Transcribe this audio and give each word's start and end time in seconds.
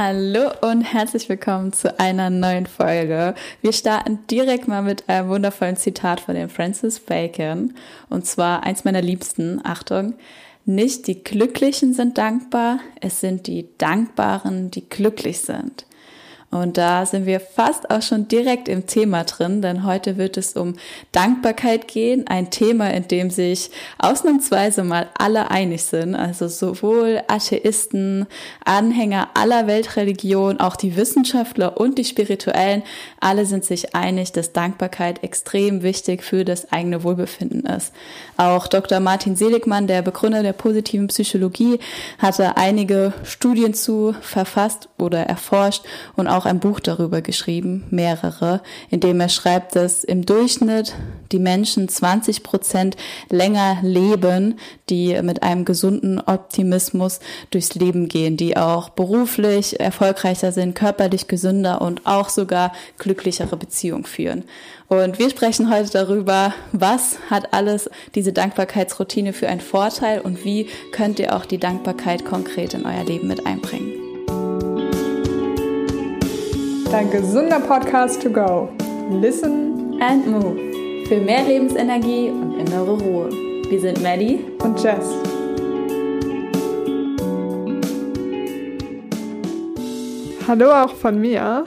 Hallo 0.00 0.52
und 0.60 0.82
herzlich 0.82 1.28
willkommen 1.28 1.72
zu 1.72 1.98
einer 1.98 2.30
neuen 2.30 2.66
Folge. 2.66 3.34
Wir 3.62 3.72
starten 3.72 4.20
direkt 4.30 4.68
mal 4.68 4.80
mit 4.80 5.08
einem 5.08 5.28
wundervollen 5.28 5.76
Zitat 5.76 6.20
von 6.20 6.36
dem 6.36 6.48
Francis 6.48 7.00
Bacon. 7.00 7.74
Und 8.08 8.24
zwar 8.24 8.62
eins 8.62 8.84
meiner 8.84 9.02
liebsten. 9.02 9.60
Achtung. 9.64 10.14
Nicht 10.64 11.08
die 11.08 11.24
Glücklichen 11.24 11.94
sind 11.94 12.16
dankbar, 12.16 12.78
es 13.00 13.18
sind 13.18 13.48
die 13.48 13.70
Dankbaren, 13.78 14.70
die 14.70 14.88
glücklich 14.88 15.40
sind. 15.40 15.84
Und 16.50 16.78
da 16.78 17.04
sind 17.04 17.26
wir 17.26 17.40
fast 17.40 17.90
auch 17.90 18.00
schon 18.00 18.26
direkt 18.26 18.68
im 18.68 18.86
Thema 18.86 19.24
drin, 19.24 19.60
denn 19.60 19.84
heute 19.84 20.16
wird 20.16 20.38
es 20.38 20.54
um 20.54 20.76
Dankbarkeit 21.12 21.88
gehen, 21.88 22.26
ein 22.26 22.50
Thema, 22.50 22.90
in 22.90 23.06
dem 23.06 23.30
sich 23.30 23.70
ausnahmsweise 23.98 24.82
mal 24.82 25.08
alle 25.18 25.50
einig 25.50 25.84
sind, 25.84 26.14
also 26.14 26.48
sowohl 26.48 27.20
Atheisten, 27.28 28.26
Anhänger 28.64 29.28
aller 29.34 29.66
Weltreligionen, 29.66 30.58
auch 30.58 30.76
die 30.76 30.96
Wissenschaftler 30.96 31.78
und 31.78 31.98
die 31.98 32.06
Spirituellen, 32.06 32.82
alle 33.20 33.44
sind 33.44 33.66
sich 33.66 33.94
einig, 33.94 34.32
dass 34.32 34.54
Dankbarkeit 34.54 35.22
extrem 35.22 35.82
wichtig 35.82 36.22
für 36.22 36.46
das 36.46 36.72
eigene 36.72 37.04
Wohlbefinden 37.04 37.66
ist. 37.66 37.92
Auch 38.38 38.68
Dr. 38.68 39.00
Martin 39.00 39.36
Seligmann, 39.36 39.86
der 39.86 40.00
Begründer 40.00 40.42
der 40.42 40.54
positiven 40.54 41.08
Psychologie, 41.08 41.78
hatte 42.18 42.56
einige 42.56 43.12
Studien 43.24 43.74
zu 43.74 44.14
verfasst 44.22 44.88
oder 44.96 45.24
erforscht 45.24 45.84
und 46.16 46.26
auch 46.26 46.37
auch 46.38 46.46
ein 46.46 46.60
Buch 46.60 46.78
darüber 46.78 47.20
geschrieben, 47.20 47.84
mehrere, 47.90 48.62
in 48.90 49.00
dem 49.00 49.20
er 49.20 49.28
schreibt, 49.28 49.74
dass 49.74 50.04
im 50.04 50.24
Durchschnitt 50.24 50.94
die 51.32 51.40
Menschen 51.40 51.88
20 51.88 52.44
Prozent 52.44 52.96
länger 53.28 53.78
leben, 53.82 54.58
die 54.88 55.20
mit 55.22 55.42
einem 55.42 55.64
gesunden 55.64 56.20
Optimismus 56.20 57.18
durchs 57.50 57.74
Leben 57.74 58.08
gehen, 58.08 58.36
die 58.36 58.56
auch 58.56 58.90
beruflich 58.90 59.80
erfolgreicher 59.80 60.52
sind, 60.52 60.74
körperlich 60.74 61.26
gesünder 61.26 61.82
und 61.82 62.06
auch 62.06 62.28
sogar 62.28 62.72
glücklichere 62.98 63.56
Beziehungen 63.56 64.04
führen. 64.04 64.44
Und 64.86 65.18
wir 65.18 65.28
sprechen 65.28 65.70
heute 65.70 65.90
darüber, 65.90 66.54
was 66.72 67.18
hat 67.28 67.52
alles 67.52 67.90
diese 68.14 68.32
Dankbarkeitsroutine 68.32 69.32
für 69.32 69.48
einen 69.48 69.60
Vorteil 69.60 70.20
und 70.20 70.44
wie 70.44 70.68
könnt 70.92 71.18
ihr 71.18 71.36
auch 71.36 71.44
die 71.44 71.58
Dankbarkeit 71.58 72.24
konkret 72.24 72.74
in 72.74 72.86
euer 72.86 73.04
Leben 73.04 73.26
mit 73.26 73.44
einbringen 73.44 74.07
dein 76.90 77.10
gesunder 77.10 77.60
Podcast 77.60 78.22
to 78.22 78.30
go. 78.30 78.70
Listen 79.10 80.00
and 80.00 80.26
move. 80.26 80.56
Für 81.06 81.20
mehr 81.20 81.42
Lebensenergie 81.42 82.30
und 82.30 82.58
innere 82.58 82.98
Ruhe. 82.98 83.28
Wir 83.68 83.78
sind 83.78 84.02
Maddie 84.02 84.40
und 84.60 84.82
Jess. 84.82 85.04
Hallo 90.46 90.72
auch 90.72 90.94
von 90.94 91.20
mir. 91.20 91.66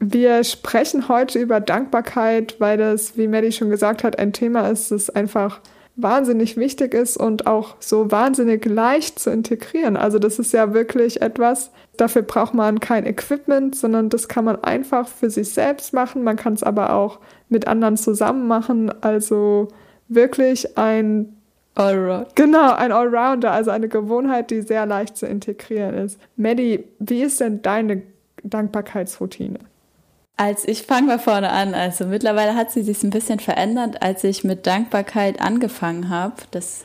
Wir 0.00 0.42
sprechen 0.42 1.08
heute 1.08 1.38
über 1.38 1.60
Dankbarkeit, 1.60 2.56
weil 2.58 2.76
das, 2.76 3.16
wie 3.16 3.28
Maddie 3.28 3.52
schon 3.52 3.70
gesagt 3.70 4.02
hat, 4.02 4.18
ein 4.18 4.32
Thema 4.32 4.68
ist, 4.68 4.90
das 4.90 5.10
einfach 5.10 5.60
wahnsinnig 5.96 6.56
wichtig 6.56 6.92
ist 6.94 7.16
und 7.16 7.46
auch 7.46 7.76
so 7.80 8.10
wahnsinnig 8.10 8.64
leicht 8.66 9.18
zu 9.18 9.30
integrieren. 9.30 9.96
Also 9.96 10.18
das 10.18 10.38
ist 10.38 10.52
ja 10.52 10.74
wirklich 10.74 11.22
etwas, 11.22 11.70
dafür 11.96 12.22
braucht 12.22 12.54
man 12.54 12.80
kein 12.80 13.06
Equipment, 13.06 13.74
sondern 13.74 14.10
das 14.10 14.28
kann 14.28 14.44
man 14.44 14.62
einfach 14.62 15.08
für 15.08 15.30
sich 15.30 15.48
selbst 15.50 15.94
machen. 15.94 16.22
Man 16.22 16.36
kann 16.36 16.52
es 16.52 16.62
aber 16.62 16.92
auch 16.92 17.18
mit 17.48 17.66
anderen 17.66 17.96
zusammen 17.96 18.46
machen. 18.46 18.92
Also 19.02 19.68
wirklich 20.08 20.76
ein 20.76 21.34
Allround. 21.74 22.34
Genau, 22.36 22.72
ein 22.72 22.92
Allrounder, 22.92 23.52
also 23.52 23.70
eine 23.70 23.88
Gewohnheit, 23.88 24.50
die 24.50 24.62
sehr 24.62 24.86
leicht 24.86 25.16
zu 25.16 25.26
integrieren 25.26 25.94
ist. 25.94 26.18
Maddie, 26.36 26.84
wie 26.98 27.22
ist 27.22 27.40
denn 27.40 27.62
deine 27.62 28.02
Dankbarkeitsroutine? 28.42 29.58
Als 30.38 30.68
ich 30.68 30.82
fange 30.82 31.06
mal 31.06 31.18
vorne 31.18 31.50
an, 31.50 31.74
also 31.74 32.04
mittlerweile 32.04 32.54
hat 32.54 32.70
sie 32.70 32.82
sich 32.82 33.02
ein 33.02 33.10
bisschen 33.10 33.40
verändert, 33.40 34.02
als 34.02 34.22
ich 34.22 34.44
mit 34.44 34.66
Dankbarkeit 34.66 35.40
angefangen 35.40 36.10
habe. 36.10 36.34
Das 36.50 36.84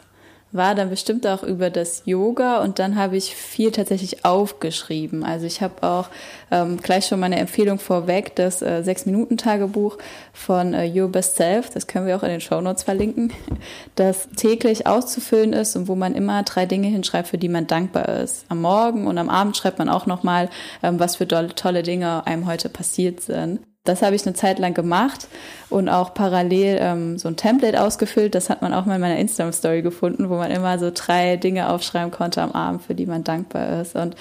war 0.52 0.76
dann 0.76 0.90
bestimmt 0.90 1.26
auch 1.28 1.44
über 1.44 1.70
das 1.70 2.04
Yoga 2.06 2.62
und 2.62 2.80
dann 2.80 2.96
habe 2.96 3.18
ich 3.18 3.36
viel 3.36 3.72
tatsächlich 3.72 4.26
aufgeschrieben. 4.26 5.24
Also 5.24 5.46
ich 5.46 5.62
habe 5.62 5.84
auch 5.84 6.10
ähm, 6.52 6.78
gleich 6.78 7.06
schon 7.08 7.20
meine 7.20 7.40
Empfehlung 7.40 7.80
vorweg, 7.80 8.36
das 8.36 8.62
äh, 8.62 8.84
Sechs-Minuten-Tagebuch 8.84 9.98
von 10.34 10.74
äh, 10.74 10.92
Your 10.94 11.10
Best 11.10 11.38
Self, 11.38 11.70
das 11.70 11.88
können 11.88 12.06
wir 12.06 12.16
auch 12.16 12.24
in 12.24 12.30
den 12.30 12.42
Show 12.42 12.62
Notes 12.62 12.84
verlinken, 12.84 13.32
das 13.96 14.30
täglich 14.36 14.88
auszufüllen 14.88 15.54
ist 15.54 15.76
und 15.76 15.88
wo 15.88 15.96
man 15.96 16.16
immer 16.16 16.44
drei 16.44 16.66
Dinge 16.66 16.88
hinschreibt, 16.88 17.30
für 17.30 17.38
die 17.38 17.50
man 17.50 17.68
dankbar 17.68 18.10
ist. 18.10 18.46
Am 18.50 18.62
Morgen 18.62 19.08
und 19.08 19.18
am 19.18 19.30
Abend 19.30 19.56
schreibt 19.56 19.80
man 19.80 19.90
auch 19.90 20.06
nochmal, 20.06 20.50
ähm, 20.84 21.00
was 21.00 21.16
für 21.16 21.28
tolle, 21.28 21.56
tolle 21.56 21.84
Dinge 21.84 22.26
einem 22.28 22.46
heute 22.46 22.70
passiert 22.70 23.22
sind. 23.22 23.60
Das 23.84 24.04
habe 24.04 24.16
ich 24.16 24.24
eine 24.28 24.36
Zeit 24.36 24.60
lang 24.60 24.76
gemacht 24.76 25.28
und 25.72 25.90
auch 25.90 26.14
parallel 26.14 26.78
ähm, 26.80 27.18
so 27.18 27.28
ein 27.28 27.36
Template 27.36 27.82
ausgefüllt. 27.82 28.36
Das 28.36 28.52
hat 28.52 28.62
man 28.62 28.76
auch 28.76 28.86
mal 28.86 28.96
in 28.96 29.02
meiner 29.02 29.18
Instagram-Story 29.18 29.82
gefunden, 29.82 30.30
wo 30.30 30.36
man 30.36 30.52
immer 30.52 30.78
so 30.78 30.92
drei 30.94 31.36
Dinge 31.38 31.68
aufschreiben 31.68 32.12
konnte 32.12 32.44
am 32.44 32.52
Abend, 32.52 32.84
für 32.84 32.94
die 32.94 33.08
man 33.08 33.24
dankbar 33.24 33.82
ist. 33.82 33.96
Und 33.96 34.16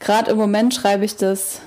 gerade 0.00 0.32
im 0.32 0.36
Moment 0.36 0.74
schreibe 0.74 1.04
ich 1.04 1.16
das 1.16 1.60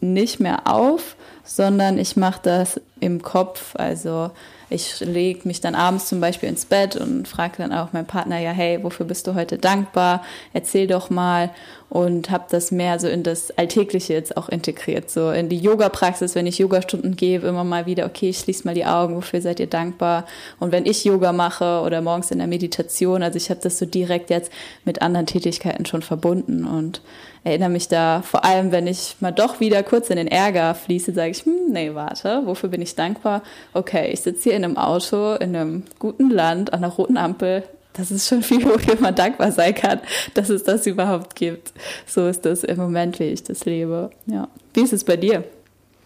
nicht 0.00 0.38
mehr 0.38 0.68
auf, 0.72 1.16
sondern 1.42 1.98
ich 1.98 2.16
mache 2.16 2.38
das 2.44 2.80
im 3.00 3.20
Kopf. 3.20 3.74
Also 3.74 4.30
ich 4.72 5.00
lege 5.00 5.46
mich 5.46 5.60
dann 5.60 5.74
abends 5.74 6.06
zum 6.06 6.20
Beispiel 6.20 6.48
ins 6.48 6.64
Bett 6.64 6.96
und 6.96 7.28
frage 7.28 7.58
dann 7.58 7.72
auch 7.72 7.92
meinen 7.92 8.06
Partner, 8.06 8.38
ja, 8.38 8.50
hey, 8.50 8.82
wofür 8.82 9.06
bist 9.06 9.26
du 9.26 9.34
heute 9.34 9.58
dankbar? 9.58 10.24
Erzähl 10.52 10.86
doch 10.86 11.10
mal 11.10 11.50
und 11.88 12.30
habe 12.30 12.44
das 12.50 12.70
mehr 12.70 12.98
so 12.98 13.06
in 13.06 13.22
das 13.22 13.50
Alltägliche 13.58 14.14
jetzt 14.14 14.36
auch 14.38 14.48
integriert, 14.48 15.10
so 15.10 15.30
in 15.30 15.50
die 15.50 15.58
Yoga-Praxis, 15.58 16.34
wenn 16.34 16.46
ich 16.46 16.58
Yogastunden 16.58 17.16
gebe, 17.16 17.48
immer 17.48 17.64
mal 17.64 17.84
wieder, 17.84 18.06
okay, 18.06 18.30
ich 18.30 18.38
schließe 18.38 18.66
mal 18.66 18.74
die 18.74 18.86
Augen, 18.86 19.14
wofür 19.14 19.42
seid 19.42 19.60
ihr 19.60 19.66
dankbar? 19.66 20.24
Und 20.58 20.72
wenn 20.72 20.86
ich 20.86 21.04
Yoga 21.04 21.34
mache 21.34 21.82
oder 21.84 22.00
morgens 22.00 22.30
in 22.30 22.38
der 22.38 22.46
Meditation, 22.46 23.22
also 23.22 23.36
ich 23.36 23.50
habe 23.50 23.60
das 23.62 23.78
so 23.78 23.84
direkt 23.84 24.30
jetzt 24.30 24.50
mit 24.86 25.02
anderen 25.02 25.26
Tätigkeiten 25.26 25.84
schon 25.84 26.00
verbunden 26.00 26.64
und 26.64 27.02
erinnere 27.44 27.70
mich 27.70 27.88
da 27.88 28.22
vor 28.22 28.44
allem, 28.44 28.72
wenn 28.72 28.86
ich 28.86 29.16
mal 29.20 29.32
doch 29.32 29.60
wieder 29.60 29.82
kurz 29.82 30.10
in 30.10 30.16
den 30.16 30.28
Ärger 30.28 30.74
fließe, 30.74 31.12
sage 31.12 31.30
ich, 31.30 31.44
hm, 31.44 31.70
nee, 31.70 31.94
warte, 31.94 32.42
wofür 32.44 32.68
bin 32.68 32.82
ich 32.82 32.94
dankbar? 32.94 33.42
Okay, 33.72 34.10
ich 34.12 34.20
sitze 34.20 34.44
hier 34.44 34.54
in 34.54 34.64
einem 34.64 34.76
Auto, 34.76 35.34
in 35.34 35.56
einem 35.56 35.82
guten 35.98 36.30
Land, 36.30 36.72
an 36.72 36.84
einer 36.84 36.92
roten 36.92 37.16
Ampel, 37.16 37.64
das 37.92 38.10
ist 38.10 38.28
schon 38.28 38.42
viel, 38.42 38.64
wofür 38.64 38.96
man 39.00 39.14
dankbar 39.14 39.52
sein 39.52 39.74
kann, 39.74 40.00
dass 40.34 40.48
es 40.48 40.64
das 40.64 40.86
überhaupt 40.86 41.34
gibt. 41.34 41.72
So 42.06 42.26
ist 42.26 42.44
das 42.44 42.64
im 42.64 42.78
Moment, 42.78 43.18
wie 43.18 43.24
ich 43.24 43.42
das 43.42 43.64
lebe. 43.64 44.10
Ja. 44.26 44.48
Wie 44.74 44.80
ist 44.80 44.92
es 44.92 45.04
bei 45.04 45.16
dir? 45.16 45.44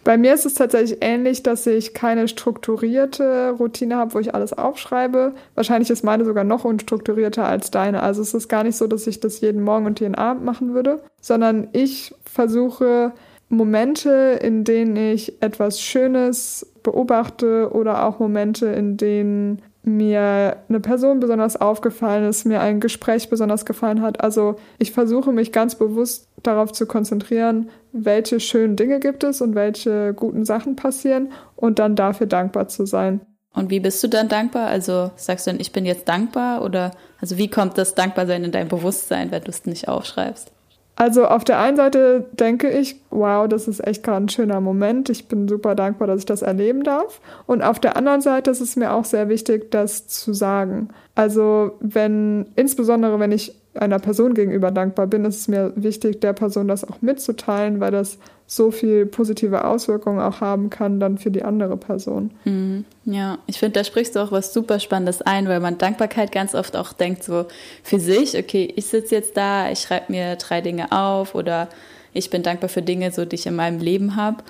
Bei 0.07 0.17
mir 0.17 0.33
ist 0.33 0.45
es 0.45 0.53
tatsächlich 0.53 0.99
ähnlich, 1.01 1.43
dass 1.43 1.67
ich 1.67 1.93
keine 1.93 2.29
strukturierte 2.29 3.49
Routine 3.59 3.97
habe, 3.97 4.13
wo 4.13 4.19
ich 4.19 4.33
alles 4.33 4.53
aufschreibe. 4.53 5.33
Wahrscheinlich 5.53 5.89
ist 5.89 6.05
meine 6.05 6.23
sogar 6.23 6.45
noch 6.45 6.63
unstrukturierter 6.63 7.45
als 7.45 7.71
deine. 7.71 8.01
Also 8.01 8.21
es 8.21 8.33
ist 8.33 8.47
gar 8.47 8.63
nicht 8.63 8.77
so, 8.77 8.87
dass 8.87 9.05
ich 9.05 9.19
das 9.19 9.41
jeden 9.41 9.61
Morgen 9.61 9.85
und 9.85 9.99
jeden 9.99 10.15
Abend 10.15 10.45
machen 10.45 10.73
würde, 10.73 11.01
sondern 11.19 11.67
ich 11.73 12.15
versuche 12.23 13.11
Momente, 13.49 14.39
in 14.41 14.63
denen 14.63 14.95
ich 14.95 15.41
etwas 15.41 15.81
Schönes 15.81 16.65
beobachte 16.83 17.71
oder 17.73 18.05
auch 18.05 18.19
Momente, 18.19 18.67
in 18.67 18.95
denen 18.95 19.61
mir 19.83 20.55
eine 20.69 20.79
Person 20.79 21.19
besonders 21.19 21.59
aufgefallen 21.59 22.29
ist, 22.29 22.45
mir 22.45 22.61
ein 22.61 22.79
Gespräch 22.79 23.29
besonders 23.29 23.65
gefallen 23.65 24.01
hat. 24.01 24.21
Also 24.21 24.55
ich 24.79 24.93
versuche 24.93 25.33
mich 25.33 25.51
ganz 25.51 25.75
bewusst 25.75 26.26
darauf 26.43 26.71
zu 26.71 26.85
konzentrieren, 26.85 27.69
welche 27.91 28.39
schönen 28.39 28.75
Dinge 28.75 28.99
gibt 28.99 29.23
es 29.23 29.41
und 29.41 29.55
welche 29.55 30.13
guten 30.13 30.45
Sachen 30.45 30.75
passieren 30.75 31.31
und 31.55 31.79
dann 31.79 31.95
dafür 31.95 32.27
dankbar 32.27 32.67
zu 32.67 32.85
sein. 32.85 33.21
Und 33.53 33.71
wie 33.71 33.79
bist 33.79 34.03
du 34.03 34.07
dann 34.07 34.29
dankbar? 34.29 34.67
Also 34.67 35.11
sagst 35.15 35.47
du 35.47 35.51
dann, 35.51 35.59
ich 35.59 35.71
bin 35.71 35.85
jetzt 35.85 36.07
dankbar 36.07 36.63
oder 36.63 36.91
also 37.19 37.37
wie 37.37 37.49
kommt 37.49 37.77
das 37.77 37.95
Dankbarsein 37.95 38.43
in 38.43 38.51
dein 38.51 38.67
Bewusstsein, 38.67 39.31
wenn 39.31 39.43
du 39.43 39.49
es 39.49 39.65
nicht 39.65 39.87
aufschreibst? 39.87 40.51
Also 40.95 41.25
auf 41.25 41.43
der 41.43 41.59
einen 41.59 41.77
Seite 41.77 42.25
denke 42.33 42.71
ich, 42.71 42.99
wow, 43.11 43.47
das 43.47 43.67
ist 43.67 43.85
echt 43.85 44.01
gerade 44.01 44.25
ein 44.25 44.29
schöner 44.29 44.61
Moment. 44.61 45.11
Ich 45.11 45.27
bin 45.27 45.47
super 45.47 45.75
dankbar, 45.75 46.07
dass 46.07 46.21
ich 46.21 46.25
das 46.25 46.41
erleben 46.41 46.83
darf. 46.83 47.21
Und 47.45 47.61
auf 47.61 47.79
der 47.79 47.95
anderen 47.95 48.21
Seite 48.21 48.49
ist 48.49 48.61
es 48.61 48.75
mir 48.75 48.91
auch 48.91 49.05
sehr 49.05 49.29
wichtig, 49.29 49.69
das 49.69 50.07
zu 50.07 50.33
sagen. 50.33 50.89
Also 51.13 51.73
wenn, 51.81 52.47
insbesondere 52.55 53.19
wenn 53.19 53.31
ich 53.31 53.53
einer 53.81 53.99
Person 53.99 54.33
gegenüber 54.33 54.71
dankbar 54.71 55.07
bin, 55.07 55.25
ist 55.25 55.37
es 55.37 55.47
mir 55.47 55.73
wichtig, 55.75 56.21
der 56.21 56.33
Person 56.33 56.67
das 56.67 56.83
auch 56.83 57.01
mitzuteilen, 57.01 57.79
weil 57.79 57.91
das 57.91 58.17
so 58.45 58.71
viel 58.71 59.05
positive 59.05 59.65
Auswirkungen 59.65 60.19
auch 60.19 60.39
haben 60.39 60.69
kann 60.69 60.99
dann 60.99 61.17
für 61.17 61.31
die 61.31 61.43
andere 61.43 61.75
Person. 61.75 62.31
Mhm. 62.45 62.85
Ja, 63.03 63.39
ich 63.45 63.59
finde, 63.59 63.79
da 63.79 63.83
sprichst 63.83 64.15
du 64.15 64.19
auch 64.21 64.31
was 64.31 64.53
super 64.53 64.79
Spannendes 64.79 65.21
ein, 65.21 65.49
weil 65.49 65.59
man 65.59 65.77
Dankbarkeit 65.77 66.31
ganz 66.31 66.55
oft 66.55 66.77
auch 66.77 66.93
denkt 66.93 67.23
so 67.23 67.45
für 67.83 67.99
sich, 67.99 68.37
okay, 68.37 68.71
ich 68.75 68.85
sitze 68.85 69.15
jetzt 69.15 69.35
da, 69.35 69.69
ich 69.69 69.79
schreibe 69.79 70.11
mir 70.13 70.37
drei 70.37 70.61
Dinge 70.61 70.91
auf 70.91 71.35
oder 71.35 71.67
ich 72.13 72.29
bin 72.29 72.41
dankbar 72.41 72.69
für 72.69 72.81
Dinge, 72.81 73.11
so 73.11 73.25
die 73.25 73.35
ich 73.35 73.45
in 73.45 73.55
meinem 73.55 73.79
Leben 73.79 74.15
habe. 74.15 74.43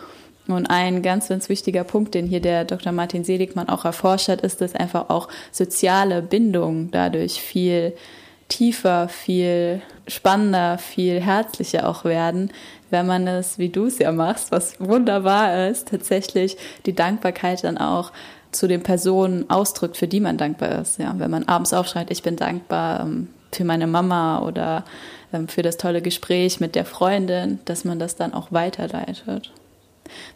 Und 0.48 0.68
ein 0.68 1.02
ganz, 1.02 1.28
ganz 1.28 1.50
wichtiger 1.50 1.84
Punkt, 1.84 2.14
den 2.14 2.26
hier 2.26 2.40
der 2.40 2.64
Dr. 2.64 2.94
Martin 2.94 3.24
Seligmann 3.24 3.68
auch 3.68 3.84
erforscht 3.84 4.30
hat, 4.30 4.42
ist, 4.42 4.62
dass 4.62 4.76
einfach 4.76 5.10
auch 5.10 5.28
soziale 5.52 6.22
Bindungen 6.22 6.90
dadurch 6.92 7.42
viel 7.42 7.94
tiefer, 8.50 9.10
viel 9.10 9.82
spannender, 10.08 10.78
viel 10.78 11.20
herzlicher 11.20 11.88
auch 11.88 12.06
werden, 12.06 12.52
wenn 12.90 13.06
man 13.06 13.28
es, 13.28 13.58
wie 13.60 13.70
du 13.70 13.88
es 13.88 14.00
ja 14.00 14.12
machst, 14.12 14.52
was 14.52 14.80
wunderbar 14.80 15.68
ist, 15.68 15.90
tatsächlich 15.90 16.58
die 16.86 16.94
Dankbarkeit 16.94 17.64
dann 17.64 17.78
auch 17.78 18.12
zu 18.52 18.68
den 18.68 18.84
Personen 18.84 19.50
ausdrückt, 19.50 19.98
für 19.98 20.08
die 20.08 20.22
man 20.22 20.38
dankbar 20.38 20.82
ist. 20.82 20.98
Ja, 21.00 21.14
wenn 21.18 21.32
man 21.32 21.48
abends 21.48 21.74
aufschreit, 21.74 22.10
ich 22.12 22.24
bin 22.24 22.38
dankbar 22.38 23.02
ähm, 23.02 23.28
für 23.52 23.66
meine 23.66 23.88
Mama 23.88 24.42
oder 24.42 24.86
ähm, 25.34 25.48
für 25.48 25.62
das 25.62 25.78
tolle 25.78 26.02
Gespräch 26.02 26.60
mit 26.60 26.76
der 26.76 26.86
Freundin, 26.86 27.60
dass 27.66 27.84
man 27.84 28.00
das 28.00 28.16
dann 28.16 28.34
auch 28.34 28.52
weiterleitet. 28.52 29.52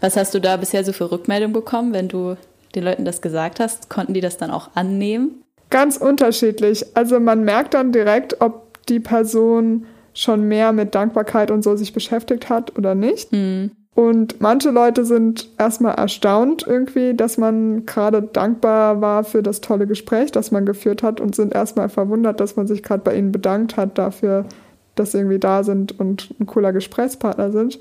Was 0.02 0.18
hast 0.18 0.34
du 0.34 0.40
da 0.40 0.58
bisher 0.58 0.84
so 0.84 0.92
für 0.92 1.12
Rückmeldung 1.12 1.54
bekommen, 1.54 1.94
wenn 1.94 2.10
du 2.10 2.36
den 2.76 2.84
Leuten 2.84 3.06
das 3.06 3.22
gesagt 3.22 3.62
hast? 3.62 3.90
Konnten 3.90 4.14
die 4.14 4.22
das 4.22 4.38
dann 4.38 4.52
auch 4.52 4.72
annehmen? 4.76 5.44
Ganz 5.72 5.98
unterschiedlich. 5.98 6.86
Also 6.96 7.20
man 7.20 7.44
merkt 7.44 7.74
dann 7.74 7.92
direkt, 7.92 8.40
ob 8.42 8.86
die 8.88 9.00
Person 9.00 9.86
schon 10.14 10.48
mehr 10.48 10.74
mit 10.74 10.94
Dankbarkeit 10.94 11.50
und 11.50 11.64
so 11.64 11.76
sich 11.76 11.94
beschäftigt 11.94 12.50
hat 12.50 12.78
oder 12.78 12.94
nicht. 12.94 13.32
Mhm. 13.32 13.72
Und 13.94 14.40
manche 14.40 14.70
Leute 14.70 15.04
sind 15.06 15.50
erstmal 15.58 15.96
erstaunt 15.96 16.66
irgendwie, 16.66 17.14
dass 17.14 17.38
man 17.38 17.86
gerade 17.86 18.22
dankbar 18.22 19.02
war 19.02 19.24
für 19.24 19.44
das 19.44 19.60
tolle 19.60 19.86
Gespräch, 19.86 20.32
das 20.32 20.52
man 20.52 20.66
geführt 20.66 21.04
hat 21.04 21.20
und 21.20 21.36
sind 21.36 21.54
erstmal 21.54 21.90
verwundert, 21.90 22.40
dass 22.40 22.56
man 22.56 22.68
sich 22.68 22.84
gerade 22.84 23.04
bei 23.04 23.16
ihnen 23.16 23.32
bedankt 23.32 23.76
hat 23.76 23.98
dafür, 23.98 24.46
dass 24.96 25.12
sie 25.12 25.20
irgendwie 25.20 25.40
da 25.40 25.64
sind 25.64 26.00
und 26.00 26.34
ein 26.40 26.46
cooler 26.46 26.72
Gesprächspartner 26.72 27.52
sind. 27.52 27.80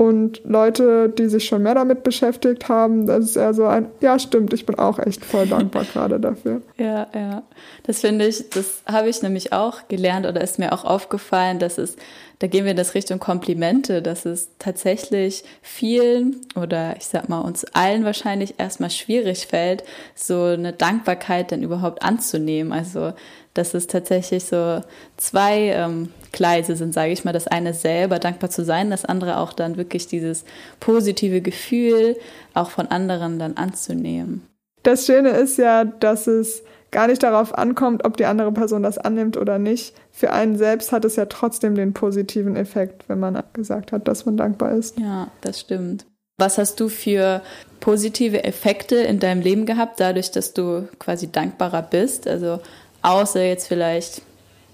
Und 0.00 0.40
Leute, 0.44 1.10
die 1.10 1.28
sich 1.28 1.44
schon 1.44 1.62
mehr 1.62 1.74
damit 1.74 2.04
beschäftigt 2.04 2.70
haben, 2.70 3.06
das 3.06 3.22
ist 3.22 3.36
eher 3.36 3.52
so 3.52 3.66
ein, 3.66 3.90
ja 4.00 4.18
stimmt, 4.18 4.54
ich 4.54 4.64
bin 4.64 4.78
auch 4.78 4.98
echt 4.98 5.22
voll 5.22 5.46
dankbar 5.46 5.84
gerade 5.92 6.18
dafür. 6.18 6.62
Ja, 6.78 7.06
ja. 7.14 7.42
Das 7.82 8.00
finde 8.00 8.26
ich, 8.26 8.48
das 8.48 8.80
habe 8.86 9.10
ich 9.10 9.20
nämlich 9.20 9.52
auch 9.52 9.88
gelernt 9.88 10.24
oder 10.24 10.40
ist 10.40 10.58
mir 10.58 10.72
auch 10.72 10.86
aufgefallen, 10.86 11.58
dass 11.58 11.76
es, 11.76 11.96
da 12.38 12.46
gehen 12.46 12.64
wir 12.64 12.70
in 12.70 12.78
das 12.78 12.94
Richtung 12.94 13.18
Komplimente, 13.18 14.00
dass 14.00 14.24
es 14.24 14.48
tatsächlich 14.58 15.44
vielen 15.60 16.36
oder 16.56 16.96
ich 16.96 17.04
sag 17.04 17.28
mal 17.28 17.40
uns 17.40 17.66
allen 17.74 18.06
wahrscheinlich 18.06 18.54
erstmal 18.56 18.88
schwierig 18.88 19.48
fällt, 19.48 19.84
so 20.14 20.44
eine 20.44 20.72
Dankbarkeit 20.72 21.52
dann 21.52 21.62
überhaupt 21.62 22.02
anzunehmen. 22.02 22.72
Also 22.72 23.12
dass 23.52 23.74
es 23.74 23.86
tatsächlich 23.86 24.44
so 24.44 24.80
zwei 25.16 25.72
ähm, 25.74 26.08
Gleise 26.32 26.76
sind, 26.76 26.94
sage 26.94 27.12
ich 27.12 27.24
mal. 27.24 27.32
Das 27.32 27.46
eine 27.46 27.74
selber 27.74 28.18
dankbar 28.18 28.50
zu 28.50 28.64
sein, 28.64 28.90
das 28.90 29.04
andere 29.04 29.38
auch 29.38 29.52
dann 29.52 29.76
wirklich 29.76 30.06
dieses 30.06 30.44
positive 30.78 31.40
Gefühl 31.40 32.16
auch 32.54 32.70
von 32.70 32.86
anderen 32.88 33.38
dann 33.38 33.56
anzunehmen. 33.56 34.46
Das 34.82 35.06
Schöne 35.06 35.30
ist 35.30 35.58
ja, 35.58 35.84
dass 35.84 36.26
es 36.26 36.62
gar 36.90 37.06
nicht 37.06 37.22
darauf 37.22 37.56
ankommt, 37.56 38.04
ob 38.04 38.16
die 38.16 38.24
andere 38.24 38.52
Person 38.52 38.82
das 38.82 38.98
annimmt 38.98 39.36
oder 39.36 39.58
nicht. 39.58 39.94
Für 40.10 40.32
einen 40.32 40.56
selbst 40.56 40.92
hat 40.92 41.04
es 41.04 41.16
ja 41.16 41.26
trotzdem 41.26 41.74
den 41.74 41.92
positiven 41.92 42.56
Effekt, 42.56 43.08
wenn 43.08 43.20
man 43.20 43.42
gesagt 43.52 43.92
hat, 43.92 44.08
dass 44.08 44.26
man 44.26 44.36
dankbar 44.36 44.72
ist. 44.72 44.98
Ja, 44.98 45.28
das 45.40 45.60
stimmt. 45.60 46.06
Was 46.38 46.56
hast 46.56 46.80
du 46.80 46.88
für 46.88 47.42
positive 47.80 48.44
Effekte 48.44 48.96
in 48.96 49.20
deinem 49.20 49.42
Leben 49.42 49.66
gehabt, 49.66 50.00
dadurch, 50.00 50.30
dass 50.30 50.54
du 50.54 50.88
quasi 50.98 51.30
dankbarer 51.30 51.82
bist? 51.82 52.26
Also 52.26 52.60
außer 53.02 53.42
jetzt 53.42 53.68
vielleicht 53.68 54.22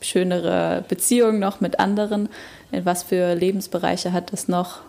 schönere 0.00 0.84
Beziehungen 0.88 1.38
noch 1.38 1.60
mit 1.60 1.80
anderen. 1.80 2.28
In 2.72 2.84
was 2.84 3.02
für 3.02 3.34
Lebensbereiche 3.34 4.12
hat 4.12 4.32
das 4.32 4.48
noch 4.48 4.80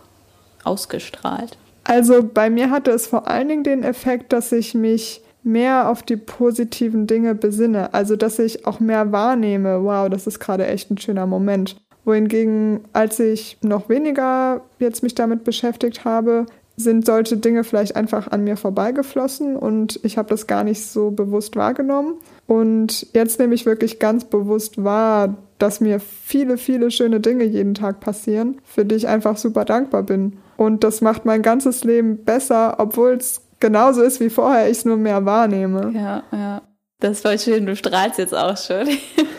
ausgestrahlt? 0.63 1.57
Also 1.83 2.21
bei 2.23 2.49
mir 2.49 2.69
hatte 2.69 2.91
es 2.91 3.07
vor 3.07 3.27
allen 3.27 3.47
Dingen 3.47 3.63
den 3.63 3.83
Effekt, 3.83 4.33
dass 4.33 4.51
ich 4.51 4.73
mich 4.73 5.21
mehr 5.43 5.89
auf 5.89 6.03
die 6.03 6.17
positiven 6.17 7.07
Dinge 7.07 7.33
besinne. 7.33 7.93
Also 7.93 8.15
dass 8.15 8.39
ich 8.39 8.65
auch 8.67 8.79
mehr 8.79 9.11
wahrnehme, 9.11 9.83
wow, 9.83 10.09
das 10.09 10.27
ist 10.27 10.39
gerade 10.39 10.67
echt 10.67 10.91
ein 10.91 10.97
schöner 10.97 11.25
Moment. 11.25 11.77
Wohingegen, 12.03 12.81
als 12.93 13.19
ich 13.19 13.57
noch 13.61 13.89
weniger 13.89 14.61
jetzt 14.79 15.03
mich 15.03 15.15
damit 15.15 15.43
beschäftigt 15.43 16.05
habe, 16.05 16.45
sind 16.75 17.05
solche 17.05 17.37
Dinge 17.37 17.63
vielleicht 17.63 17.95
einfach 17.95 18.27
an 18.27 18.43
mir 18.43 18.55
vorbeigeflossen 18.55 19.55
und 19.55 19.99
ich 20.03 20.17
habe 20.17 20.29
das 20.29 20.45
gar 20.45 20.63
nicht 20.63 20.85
so 20.85 21.11
bewusst 21.11 21.55
wahrgenommen. 21.55 22.13
Und 22.47 23.07
jetzt 23.13 23.39
nehme 23.39 23.53
ich 23.53 23.65
wirklich 23.65 23.99
ganz 23.99 24.25
bewusst 24.25 24.83
wahr, 24.83 25.37
dass 25.59 25.81
mir 25.81 25.99
viele, 25.99 26.57
viele 26.57 26.91
schöne 26.91 27.19
Dinge 27.19 27.43
jeden 27.43 27.73
Tag 27.73 27.99
passieren, 27.99 28.59
für 28.63 28.85
die 28.85 28.95
ich 28.95 29.07
einfach 29.07 29.37
super 29.37 29.65
dankbar 29.65 30.03
bin. 30.03 30.37
Und 30.55 30.83
das 30.83 31.01
macht 31.01 31.25
mein 31.25 31.41
ganzes 31.41 31.83
Leben 31.83 32.23
besser, 32.23 32.75
obwohl 32.79 33.11
es 33.11 33.41
genauso 33.59 34.01
ist 34.01 34.19
wie 34.19 34.29
vorher, 34.29 34.69
ich 34.69 34.77
es 34.77 34.85
nur 34.85 34.97
mehr 34.97 35.25
wahrnehme. 35.25 35.91
Ja, 35.93 36.23
ja. 36.31 36.61
Das 36.99 37.23
war 37.23 37.37
schön, 37.37 37.65
du 37.65 37.75
strahlst 37.75 38.17
jetzt 38.17 38.33
auch 38.33 38.57
schon. 38.57 38.87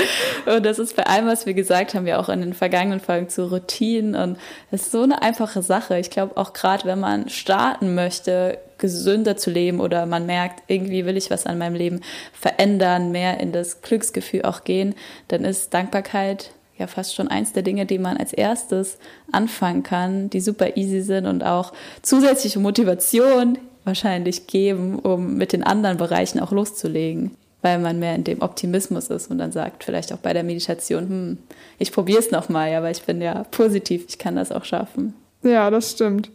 und 0.46 0.64
das 0.64 0.78
ist 0.78 0.96
bei 0.96 1.04
allem, 1.04 1.26
was 1.26 1.46
wir 1.46 1.54
gesagt 1.54 1.94
haben, 1.94 2.06
ja 2.06 2.18
auch 2.18 2.28
in 2.28 2.40
den 2.40 2.54
vergangenen 2.54 3.00
Folgen 3.00 3.28
zu 3.28 3.50
Routinen. 3.50 4.14
Und 4.14 4.38
es 4.70 4.82
ist 4.82 4.92
so 4.92 5.02
eine 5.02 5.22
einfache 5.22 5.62
Sache. 5.62 5.98
Ich 5.98 6.10
glaube 6.10 6.36
auch 6.36 6.52
gerade, 6.52 6.84
wenn 6.84 7.00
man 7.00 7.28
starten 7.28 7.94
möchte, 7.94 8.58
gesünder 8.78 9.36
zu 9.36 9.50
leben 9.50 9.80
oder 9.80 10.06
man 10.06 10.26
merkt, 10.26 10.62
irgendwie 10.66 11.06
will 11.06 11.16
ich 11.16 11.30
was 11.30 11.46
an 11.46 11.58
meinem 11.58 11.76
Leben 11.76 12.00
verändern, 12.32 13.12
mehr 13.12 13.38
in 13.38 13.52
das 13.52 13.80
Glücksgefühl 13.82 14.42
auch 14.42 14.64
gehen, 14.64 14.94
dann 15.28 15.44
ist 15.44 15.72
Dankbarkeit 15.72 16.50
ja 16.78 16.88
fast 16.88 17.14
schon 17.14 17.28
eins 17.28 17.52
der 17.52 17.62
Dinge, 17.62 17.86
die 17.86 17.98
man 17.98 18.16
als 18.16 18.32
erstes 18.32 18.98
anfangen 19.30 19.84
kann, 19.84 20.30
die 20.30 20.40
super 20.40 20.76
easy 20.76 21.02
sind 21.02 21.26
und 21.26 21.44
auch 21.44 21.72
zusätzliche 22.02 22.58
Motivation 22.58 23.58
wahrscheinlich 23.84 24.46
geben, 24.46 24.98
um 24.98 25.36
mit 25.36 25.52
den 25.52 25.62
anderen 25.62 25.96
Bereichen 25.96 26.40
auch 26.40 26.52
loszulegen, 26.52 27.36
weil 27.62 27.78
man 27.78 27.98
mehr 27.98 28.14
in 28.14 28.24
dem 28.24 28.42
Optimismus 28.42 29.08
ist 29.08 29.30
und 29.30 29.38
dann 29.38 29.52
sagt 29.52 29.84
vielleicht 29.84 30.12
auch 30.12 30.18
bei 30.18 30.32
der 30.32 30.42
Meditation, 30.42 31.08
hm, 31.08 31.38
ich 31.78 31.92
probiere 31.92 32.18
es 32.18 32.30
nochmal, 32.30 32.70
ja, 32.70 32.82
weil 32.82 32.92
ich 32.92 33.02
bin 33.02 33.22
ja 33.22 33.44
positiv, 33.50 34.04
ich 34.08 34.18
kann 34.18 34.36
das 34.36 34.52
auch 34.52 34.64
schaffen. 34.64 35.14
Ja, 35.42 35.70
das 35.70 35.92
stimmt. 35.92 36.30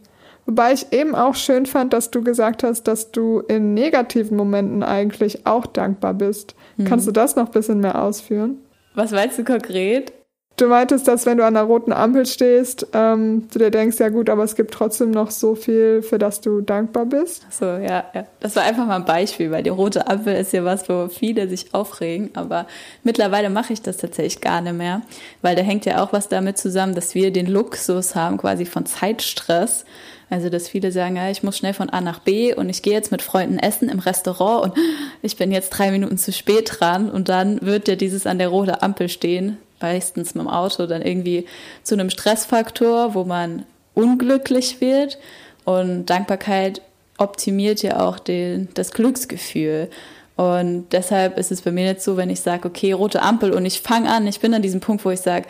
Wobei 0.46 0.72
ich 0.72 0.92
eben 0.92 1.14
auch 1.14 1.34
schön 1.34 1.66
fand, 1.66 1.92
dass 1.92 2.10
du 2.10 2.22
gesagt 2.22 2.62
hast, 2.62 2.84
dass 2.84 3.12
du 3.12 3.40
in 3.40 3.74
negativen 3.74 4.36
Momenten 4.36 4.82
eigentlich 4.82 5.46
auch 5.46 5.66
dankbar 5.66 6.14
bist. 6.14 6.54
Hm. 6.76 6.86
Kannst 6.86 7.06
du 7.06 7.12
das 7.12 7.36
noch 7.36 7.46
ein 7.46 7.52
bisschen 7.52 7.80
mehr 7.80 8.02
ausführen? 8.02 8.56
Was 8.94 9.10
meinst 9.10 9.38
du 9.38 9.44
konkret? 9.44 10.12
Du 10.58 10.66
meintest, 10.66 11.06
dass 11.06 11.24
wenn 11.24 11.38
du 11.38 11.44
an 11.44 11.54
der 11.54 11.62
roten 11.62 11.92
Ampel 11.92 12.26
stehst, 12.26 12.88
ähm, 12.92 13.46
du 13.52 13.60
dir 13.60 13.70
denkst, 13.70 13.96
ja 14.00 14.08
gut, 14.08 14.28
aber 14.28 14.42
es 14.42 14.56
gibt 14.56 14.74
trotzdem 14.74 15.12
noch 15.12 15.30
so 15.30 15.54
viel, 15.54 16.02
für 16.02 16.18
das 16.18 16.40
du 16.40 16.62
dankbar 16.62 17.06
bist. 17.06 17.46
so, 17.48 17.64
ja, 17.64 18.06
ja. 18.12 18.24
Das 18.40 18.56
war 18.56 18.64
einfach 18.64 18.84
mal 18.84 18.96
ein 18.96 19.04
Beispiel, 19.04 19.52
weil 19.52 19.62
die 19.62 19.70
rote 19.70 20.08
Ampel 20.08 20.34
ist 20.34 20.52
ja 20.52 20.64
was, 20.64 20.88
wo 20.88 21.06
viele 21.06 21.48
sich 21.48 21.74
aufregen. 21.74 22.30
Aber 22.34 22.66
mittlerweile 23.04 23.50
mache 23.50 23.72
ich 23.72 23.82
das 23.82 23.98
tatsächlich 23.98 24.40
gar 24.40 24.60
nicht 24.60 24.72
mehr, 24.74 25.02
weil 25.42 25.54
da 25.54 25.62
hängt 25.62 25.84
ja 25.84 26.02
auch 26.02 26.12
was 26.12 26.28
damit 26.28 26.58
zusammen, 26.58 26.96
dass 26.96 27.14
wir 27.14 27.32
den 27.32 27.46
Luxus 27.46 28.16
haben, 28.16 28.36
quasi 28.36 28.66
von 28.66 28.84
Zeitstress. 28.84 29.84
Also, 30.28 30.50
dass 30.50 30.68
viele 30.68 30.90
sagen, 30.90 31.14
ja, 31.14 31.30
ich 31.30 31.44
muss 31.44 31.56
schnell 31.56 31.72
von 31.72 31.88
A 31.88 32.00
nach 32.00 32.18
B 32.18 32.52
und 32.52 32.68
ich 32.68 32.82
gehe 32.82 32.94
jetzt 32.94 33.12
mit 33.12 33.22
Freunden 33.22 33.60
essen 33.60 33.88
im 33.88 34.00
Restaurant 34.00 34.64
und 34.64 34.84
ich 35.22 35.36
bin 35.36 35.52
jetzt 35.52 35.70
drei 35.70 35.92
Minuten 35.92 36.18
zu 36.18 36.32
spät 36.32 36.80
dran 36.80 37.08
und 37.12 37.28
dann 37.28 37.62
wird 37.62 37.86
ja 37.86 37.94
dieses 37.94 38.26
an 38.26 38.38
der 38.38 38.48
roten 38.48 38.74
Ampel 38.80 39.08
stehen 39.08 39.56
meistens 39.80 40.34
mit 40.34 40.44
dem 40.44 40.48
Auto 40.48 40.86
dann 40.86 41.02
irgendwie 41.02 41.46
zu 41.82 41.94
einem 41.94 42.10
Stressfaktor, 42.10 43.14
wo 43.14 43.24
man 43.24 43.64
unglücklich 43.94 44.80
wird. 44.80 45.18
Und 45.64 46.06
Dankbarkeit 46.06 46.80
optimiert 47.18 47.82
ja 47.82 48.00
auch 48.00 48.18
den, 48.18 48.68
das 48.74 48.92
Glücksgefühl. 48.92 49.90
Und 50.36 50.86
deshalb 50.92 51.36
ist 51.36 51.50
es 51.50 51.62
bei 51.62 51.72
mir 51.72 51.84
jetzt 51.84 52.04
so, 52.04 52.16
wenn 52.16 52.30
ich 52.30 52.40
sage, 52.40 52.68
okay, 52.68 52.92
rote 52.92 53.22
Ampel 53.22 53.52
und 53.52 53.66
ich 53.66 53.80
fange 53.80 54.08
an, 54.08 54.24
ich 54.28 54.38
bin 54.38 54.54
an 54.54 54.62
diesem 54.62 54.78
Punkt, 54.78 55.04
wo 55.04 55.10
ich 55.10 55.20
sage, 55.20 55.48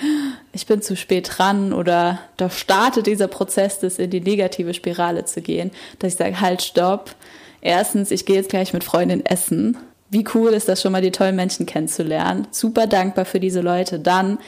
ich 0.55 0.65
bin 0.65 0.81
zu 0.81 0.97
spät 0.97 1.31
dran 1.37 1.75
oder 1.75 2.21
da 2.39 2.49
startet 2.49 3.07
dieser 3.07 3.29
Prozess, 3.29 3.81
das 3.81 3.99
in 3.99 4.09
die 4.09 4.23
negative 4.23 4.73
Spirale 4.73 5.27
zu 5.27 5.43
gehen, 5.43 5.73
dass 5.99 6.15
ich 6.15 6.19
sage, 6.19 6.41
halt, 6.41 6.63
stopp. 6.63 7.15
Erstens, 7.61 8.11
ich 8.11 8.25
gehe 8.25 8.37
jetzt 8.37 8.49
gleich 8.49 8.73
mit 8.73 8.83
Freundin 8.83 9.27
essen 9.27 9.77
wie 10.11 10.25
cool 10.35 10.51
ist 10.51 10.69
das 10.69 10.81
schon 10.81 10.93
mal, 10.93 11.03
die 11.03 11.11
tollen 11.11 11.37
Menschen 11.37 11.67
kennenzulernen. 11.67 12.47
Super 12.51 12.87
dankbar 12.87 13.25
für 13.25 13.41
diese 13.41 13.61
Leute. 13.61 13.99
Dann, 13.99 14.39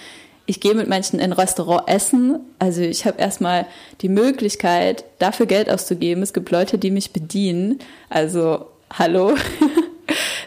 ich 0.47 0.61
gehe 0.61 0.75
mit 0.75 0.89
Menschen 0.89 1.21
in 1.21 1.33
Restaurant 1.33 1.87
essen. 1.87 2.41
Also 2.59 2.81
ich 2.81 3.07
habe 3.07 3.21
erstmal 3.21 3.67
die 4.01 4.09
Möglichkeit, 4.09 5.05
dafür 5.19 5.47
Geld 5.47 5.71
auszugeben. 5.71 6.23
Es 6.23 6.33
gibt 6.33 6.51
Leute, 6.51 6.79
die 6.79 6.91
mich 6.91 7.13
bedienen. 7.13 7.79
Also, 8.09 8.67
hallo. 8.93 9.35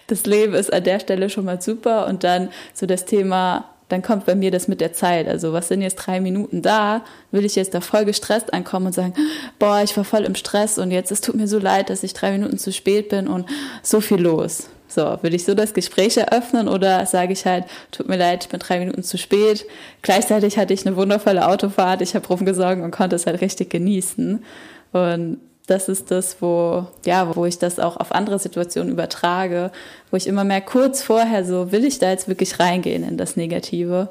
Das 0.08 0.26
Leben 0.26 0.54
ist 0.54 0.72
an 0.72 0.84
der 0.84 1.00
Stelle 1.00 1.30
schon 1.30 1.46
mal 1.46 1.62
super. 1.62 2.08
Und 2.08 2.26
dann 2.26 2.50
so 2.74 2.86
das 2.86 3.06
Thema, 3.06 3.70
dann 3.88 4.02
kommt 4.02 4.26
bei 4.26 4.36
mir 4.36 4.52
das 4.52 4.68
mit 4.68 4.82
der 4.82 4.94
Zeit. 4.94 5.28
Also 5.28 5.54
was 5.54 5.70
sind 5.70 5.82
jetzt 5.82 5.96
drei 5.96 6.20
Minuten 6.20 6.62
da? 6.62 7.04
Will 7.32 7.46
ich 7.46 7.56
jetzt 7.56 7.74
da 7.74 7.82
voll 7.82 8.06
gestresst 8.06 8.54
ankommen 8.54 8.88
und 8.88 8.94
sagen, 8.94 9.14
boah, 9.60 9.82
ich 9.82 9.96
war 9.96 10.04
voll 10.04 10.26
im 10.26 10.36
Stress 10.36 10.78
und 10.78 10.92
jetzt, 10.92 11.12
es 11.12 11.22
tut 11.22 11.36
mir 11.36 11.48
so 11.48 11.58
leid, 11.58 11.90
dass 11.90 12.04
ich 12.04 12.14
drei 12.14 12.32
Minuten 12.32 12.58
zu 12.58 12.74
spät 12.74 13.10
bin 13.10 13.28
und 13.28 13.46
so 13.82 14.02
viel 14.02 14.22
los. 14.22 14.68
So, 14.94 15.18
will 15.22 15.34
ich 15.34 15.44
so 15.44 15.56
das 15.56 15.74
Gespräch 15.74 16.18
eröffnen 16.18 16.68
oder 16.68 17.06
sage 17.08 17.34
ich 17.34 17.46
halt, 17.46 17.66
tut 17.92 18.08
mir 18.08 18.18
leid, 18.18 18.44
ich 18.44 18.50
bin 18.50 18.60
drei 18.60 18.78
Minuten 18.80 19.02
zu 19.02 19.18
spät. 19.18 19.66
Gleichzeitig 20.04 20.58
hatte 20.58 20.74
ich 20.74 20.86
eine 20.86 20.96
wundervolle 20.96 21.48
Autofahrt, 21.48 22.02
ich 22.02 22.14
habe 22.14 22.28
rumgesorgt 22.28 22.82
und 22.82 22.92
konnte 22.92 23.16
es 23.16 23.26
halt 23.26 23.42
richtig 23.42 23.72
genießen. 23.72 24.44
Und 24.92 25.40
das 25.66 25.90
ist 25.90 26.12
das, 26.12 26.42
wo, 26.42 26.86
ja, 27.06 27.36
wo 27.36 27.46
ich 27.46 27.58
das 27.58 27.80
auch 27.80 27.98
auf 27.98 28.12
andere 28.12 28.38
Situationen 28.38 28.92
übertrage, 28.92 29.72
wo 30.12 30.18
ich 30.18 30.28
immer 30.28 30.44
mehr 30.44 30.62
kurz 30.62 31.02
vorher 31.02 31.44
so, 31.44 31.72
will 31.72 31.86
ich 31.86 31.98
da 31.98 32.12
jetzt 32.12 32.28
wirklich 32.28 32.60
reingehen 32.60 33.04
in 33.04 33.18
das 33.18 33.36
Negative? 33.36 34.10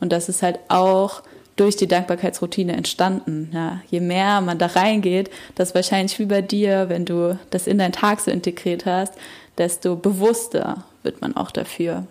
Und 0.00 0.12
dass 0.12 0.28
es 0.28 0.42
halt 0.42 0.58
auch 0.68 1.22
durch 1.54 1.76
die 1.76 1.88
Dankbarkeitsroutine 1.88 2.74
entstanden. 2.74 3.50
Ja, 3.52 3.80
je 3.90 4.00
mehr 4.00 4.40
man 4.40 4.58
da 4.58 4.66
reingeht, 4.66 5.30
das 5.56 5.74
wahrscheinlich 5.74 6.18
wie 6.18 6.26
bei 6.26 6.40
dir, 6.40 6.88
wenn 6.88 7.04
du 7.04 7.38
das 7.50 7.66
in 7.66 7.78
deinen 7.78 7.92
Tag 7.92 8.20
so 8.20 8.30
integriert 8.30 8.86
hast, 8.86 9.14
desto 9.58 9.96
bewusster 9.96 10.84
wird 11.02 11.20
man 11.20 11.36
auch 11.36 11.50
dafür. 11.50 12.06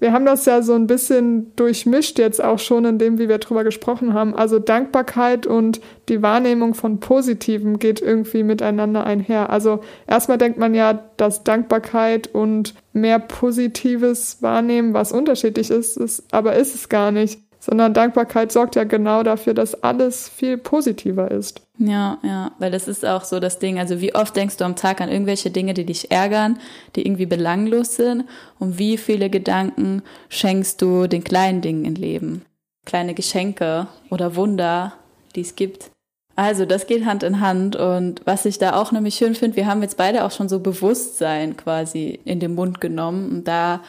Wir 0.00 0.12
haben 0.12 0.24
das 0.24 0.46
ja 0.46 0.62
so 0.62 0.72
ein 0.72 0.86
bisschen 0.86 1.54
durchmischt 1.56 2.18
jetzt 2.18 2.42
auch 2.42 2.58
schon 2.58 2.86
in 2.86 2.98
dem, 2.98 3.18
wie 3.18 3.28
wir 3.28 3.36
drüber 3.36 3.64
gesprochen 3.64 4.14
haben. 4.14 4.34
Also 4.34 4.58
Dankbarkeit 4.58 5.46
und 5.46 5.82
die 6.08 6.22
Wahrnehmung 6.22 6.72
von 6.72 7.00
Positivem 7.00 7.78
geht 7.78 8.00
irgendwie 8.00 8.42
miteinander 8.42 9.04
einher. 9.04 9.50
Also 9.50 9.80
erstmal 10.06 10.38
denkt 10.38 10.58
man 10.58 10.74
ja, 10.74 11.04
dass 11.18 11.44
Dankbarkeit 11.44 12.28
und 12.32 12.74
mehr 12.94 13.18
Positives 13.18 14.40
wahrnehmen, 14.40 14.94
was 14.94 15.12
unterschiedlich 15.12 15.70
ist, 15.70 15.98
ist 15.98 16.24
aber 16.32 16.56
ist 16.56 16.74
es 16.74 16.88
gar 16.88 17.12
nicht 17.12 17.40
sondern 17.60 17.94
Dankbarkeit 17.94 18.50
sorgt 18.50 18.74
ja 18.74 18.84
genau 18.84 19.22
dafür, 19.22 19.54
dass 19.54 19.80
alles 19.82 20.28
viel 20.28 20.56
positiver 20.56 21.30
ist. 21.30 21.60
Ja, 21.78 22.18
ja, 22.22 22.52
weil 22.58 22.70
das 22.70 22.88
ist 22.88 23.04
auch 23.06 23.24
so 23.24 23.38
das 23.38 23.58
Ding. 23.58 23.78
Also 23.78 24.00
wie 24.00 24.14
oft 24.14 24.34
denkst 24.34 24.56
du 24.56 24.64
am 24.64 24.76
Tag 24.76 25.00
an 25.00 25.10
irgendwelche 25.10 25.50
Dinge, 25.50 25.74
die 25.74 25.84
dich 25.84 26.10
ärgern, 26.10 26.58
die 26.96 27.06
irgendwie 27.06 27.26
belanglos 27.26 27.96
sind 27.96 28.24
und 28.58 28.78
wie 28.78 28.96
viele 28.96 29.30
Gedanken 29.30 30.02
schenkst 30.30 30.80
du 30.82 31.06
den 31.06 31.22
kleinen 31.22 31.60
Dingen 31.60 31.84
im 31.84 31.94
Leben? 31.94 32.42
Kleine 32.86 33.14
Geschenke 33.14 33.86
oder 34.10 34.36
Wunder, 34.36 34.94
die 35.36 35.42
es 35.42 35.54
gibt. 35.54 35.90
Also 36.36 36.64
das 36.64 36.86
geht 36.86 37.04
Hand 37.04 37.22
in 37.22 37.40
Hand 37.40 37.76
und 37.76 38.22
was 38.24 38.46
ich 38.46 38.58
da 38.58 38.80
auch 38.80 38.92
nämlich 38.92 39.16
schön 39.16 39.34
finde, 39.34 39.56
wir 39.56 39.66
haben 39.66 39.82
jetzt 39.82 39.98
beide 39.98 40.24
auch 40.24 40.30
schon 40.30 40.48
so 40.48 40.60
Bewusstsein 40.60 41.56
quasi 41.58 42.18
in 42.24 42.40
den 42.40 42.54
Mund 42.54 42.80
genommen 42.80 43.30
und 43.30 43.48
da 43.48 43.82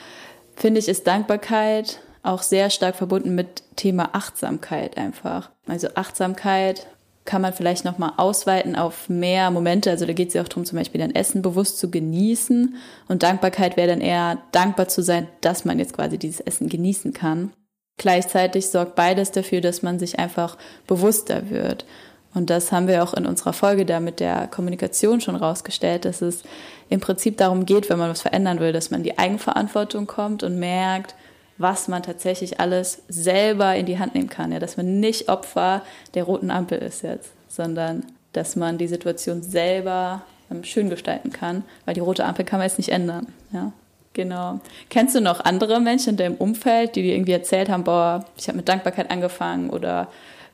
finde 0.55 0.79
ich, 0.79 0.89
ist 0.89 1.07
Dankbarkeit 1.07 2.01
auch 2.23 2.41
sehr 2.41 2.69
stark 2.69 2.95
verbunden 2.95 3.35
mit 3.35 3.63
Thema 3.75 4.09
Achtsamkeit 4.13 4.97
einfach. 4.97 5.49
Also 5.67 5.89
Achtsamkeit 5.95 6.87
kann 7.25 7.41
man 7.41 7.53
vielleicht 7.53 7.85
nochmal 7.85 8.13
ausweiten 8.17 8.75
auf 8.75 9.09
mehr 9.09 9.51
Momente. 9.51 9.89
Also 9.89 10.05
da 10.05 10.13
geht 10.13 10.29
es 10.29 10.33
ja 10.33 10.41
auch 10.41 10.47
darum, 10.47 10.65
zum 10.65 10.77
Beispiel 10.77 10.99
dein 10.99 11.15
Essen 11.15 11.41
bewusst 11.41 11.77
zu 11.77 11.89
genießen. 11.89 12.75
Und 13.07 13.23
Dankbarkeit 13.23 13.77
wäre 13.77 13.89
dann 13.89 14.01
eher 14.01 14.39
dankbar 14.51 14.87
zu 14.87 15.03
sein, 15.03 15.27
dass 15.41 15.65
man 15.65 15.79
jetzt 15.79 15.93
quasi 15.93 16.17
dieses 16.17 16.39
Essen 16.41 16.67
genießen 16.67 17.13
kann. 17.13 17.51
Gleichzeitig 17.97 18.67
sorgt 18.67 18.95
beides 18.95 19.31
dafür, 19.31 19.61
dass 19.61 19.83
man 19.83 19.99
sich 19.99 20.17
einfach 20.17 20.57
bewusster 20.87 21.49
wird. 21.49 21.85
Und 22.33 22.49
das 22.49 22.71
haben 22.71 22.87
wir 22.87 23.03
auch 23.03 23.13
in 23.13 23.25
unserer 23.25 23.53
Folge 23.53 23.85
da 23.85 23.99
mit 23.99 24.19
der 24.19 24.47
Kommunikation 24.47 25.21
schon 25.21 25.35
rausgestellt, 25.35 26.05
dass 26.05 26.21
es 26.21 26.43
im 26.89 27.01
Prinzip 27.01 27.37
darum 27.37 27.65
geht, 27.65 27.89
wenn 27.89 27.99
man 27.99 28.09
was 28.09 28.21
verändern 28.21 28.59
will, 28.59 28.71
dass 28.71 28.89
man 28.89 29.03
die 29.03 29.17
Eigenverantwortung 29.17 30.07
kommt 30.07 30.41
und 30.41 30.57
merkt, 30.57 31.13
was 31.57 31.87
man 31.87 32.03
tatsächlich 32.03 32.59
alles 32.59 33.03
selber 33.07 33.75
in 33.75 33.85
die 33.85 33.99
Hand 33.99 34.15
nehmen 34.15 34.29
kann. 34.29 34.51
Ja, 34.51 34.59
dass 34.59 34.77
man 34.77 34.99
nicht 34.99 35.29
Opfer 35.29 35.83
der 36.13 36.23
roten 36.23 36.51
Ampel 36.51 36.79
ist 36.79 37.03
jetzt, 37.03 37.31
sondern 37.47 38.05
dass 38.33 38.55
man 38.55 38.77
die 38.77 38.87
Situation 38.87 39.43
selber 39.43 40.23
ähm, 40.49 40.63
schön 40.63 40.89
gestalten 40.89 41.31
kann, 41.31 41.63
weil 41.85 41.93
die 41.93 41.99
rote 41.99 42.25
Ampel 42.25 42.45
kann 42.45 42.59
man 42.59 42.67
jetzt 42.67 42.77
nicht 42.77 42.89
ändern. 42.89 43.27
Ja, 43.51 43.71
genau. 44.13 44.59
Kennst 44.89 45.15
du 45.15 45.21
noch 45.21 45.43
andere 45.43 45.79
Menschen 45.79 46.11
in 46.11 46.17
deinem 46.17 46.35
Umfeld, 46.35 46.95
die 46.95 47.03
dir 47.03 47.15
irgendwie 47.15 47.33
erzählt 47.33 47.69
haben, 47.69 47.83
boah, 47.83 48.25
ich 48.37 48.47
habe 48.47 48.57
mit 48.57 48.69
Dankbarkeit 48.69 49.11
angefangen 49.11 49.69
oder 49.69 50.07